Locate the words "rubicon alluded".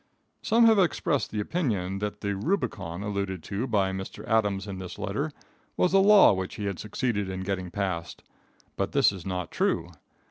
2.35-3.43